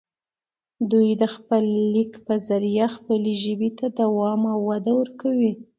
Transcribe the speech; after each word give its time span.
دوي 0.89 1.11
دَ 1.21 1.23
خپل 1.35 1.63
ليک 1.93 2.11
پۀ 2.25 2.33
زريعه 2.47 2.87
خپلې 2.95 3.33
ژبې 3.43 3.69
ته 3.77 3.85
دوام 3.99 4.41
او 4.53 4.59
وده 4.69 4.91
ورکوي 4.99 5.51